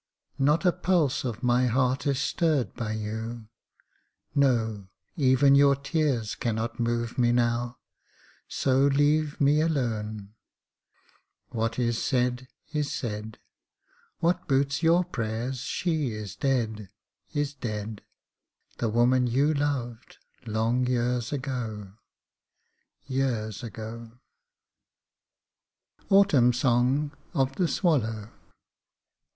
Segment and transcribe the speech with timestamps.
[0.39, 3.49] Not a pulse of my heart is stirred by you,
[4.33, 7.77] No; even your tears cannot move me now;
[8.47, 10.33] So leave me alone,
[11.49, 13.37] what is said is said,
[14.17, 16.89] What boots your prayers, she is dead!
[17.35, 18.01] is dead!
[18.79, 21.93] The woman you loved, long years ago,
[23.05, 24.13] Years ago.
[26.09, 28.31] AUTUMN SONG OF THE SWALLOW.